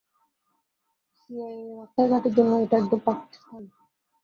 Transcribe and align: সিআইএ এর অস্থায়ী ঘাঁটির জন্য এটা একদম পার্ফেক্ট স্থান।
সিআইএ 1.17 1.63
এর 1.65 1.77
অস্থায়ী 1.83 2.07
ঘাঁটির 2.11 2.33
জন্য 2.37 2.51
এটা 2.63 2.75
একদম 2.77 2.99
পার্ফেক্ট 3.05 3.33
স্থান। 3.37 3.63